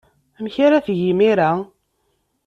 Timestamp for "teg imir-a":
0.85-1.51